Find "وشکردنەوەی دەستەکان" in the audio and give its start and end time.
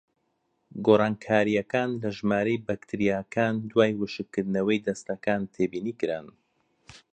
3.99-5.41